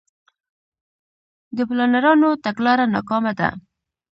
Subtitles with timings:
[1.55, 3.49] د پلانرانو تګلاره ناکامه ده.